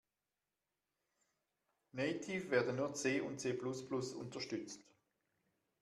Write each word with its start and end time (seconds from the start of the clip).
Nativ 1.91 2.49
werden 2.49 2.77
nur 2.77 2.95
C 2.95 3.21
und 3.21 3.39
C-plus-plus 3.39 4.13
unterstützt. 4.15 4.83